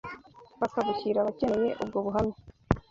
[0.61, 2.37] bakabushyira abakeneye ubwo buhamya.